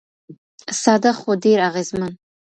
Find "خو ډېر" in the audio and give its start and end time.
1.19-1.59